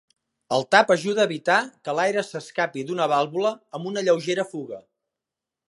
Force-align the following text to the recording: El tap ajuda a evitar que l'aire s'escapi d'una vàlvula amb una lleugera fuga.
El 0.55 0.63
tap 0.75 0.93
ajuda 0.95 1.21
a 1.23 1.27
evitar 1.29 1.57
que 1.87 1.95
l'aire 1.99 2.23
s'escapi 2.31 2.85
d'una 2.89 3.09
vàlvula 3.13 3.53
amb 3.79 3.93
una 3.93 4.05
lleugera 4.09 4.49
fuga. 4.55 4.83